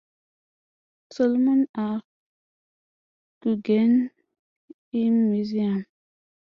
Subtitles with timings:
[1.13, 2.01] Solomon R.
[3.41, 4.09] Guggenheim
[5.29, 5.85] Museum.